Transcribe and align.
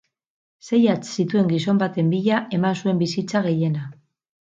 Sei 0.69 0.77
hatz 0.93 1.03
zituen 1.17 1.51
gizon 1.51 1.81
baten 1.83 2.09
bila 2.13 2.39
eman 2.59 2.79
zuen 2.79 3.03
bizitza 3.03 3.43
gehiena. 3.49 3.85